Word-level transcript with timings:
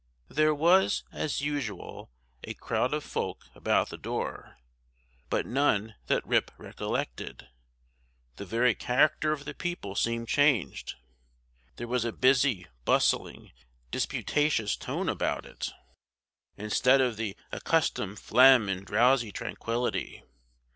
There 0.29 0.55
was, 0.55 1.03
as 1.11 1.41
usual, 1.41 2.09
a 2.43 2.55
crowd 2.55 2.91
of 2.91 3.03
folk 3.03 3.45
about 3.53 3.89
the 3.89 3.99
door, 3.99 4.57
but 5.29 5.45
none 5.45 5.93
that 6.07 6.25
Rip 6.25 6.49
recollected. 6.57 7.49
The 8.37 8.45
very 8.47 8.73
character 8.73 9.31
of 9.31 9.45
the 9.45 9.53
people 9.53 9.93
seemed 9.93 10.27
changed. 10.27 10.95
There 11.75 11.87
was 11.87 12.03
a 12.03 12.11
busy, 12.11 12.65
bustling, 12.83 13.51
disputatious 13.91 14.75
tone 14.75 15.07
about 15.07 15.45
it, 15.45 15.69
instead 16.57 16.99
of 16.99 17.15
the 17.15 17.37
accustomed 17.51 18.17
phlegm 18.17 18.69
and 18.69 18.83
drowsy 18.83 19.31
tranquillity. 19.31 20.23